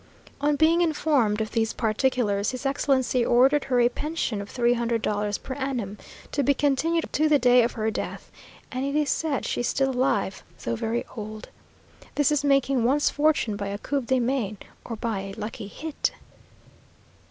[0.41, 5.03] On being informed of these particulars, his Excellency ordered her a pension of three hundred
[5.03, 5.99] dollars per annum,
[6.31, 8.31] to be continued to the day of her death,
[8.71, 11.49] and it is said she is still alive, though very old.
[12.15, 16.09] This is making one's fortune by a coup de main, or by a lucky hit!